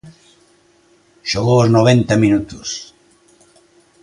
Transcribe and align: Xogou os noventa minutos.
Xogou 1.31 1.57
os 1.63 1.69
noventa 1.75 2.13
minutos. 2.23 2.67